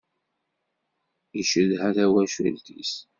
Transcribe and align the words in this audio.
Icedha 1.41 1.87
tawacult-is. 1.95 2.93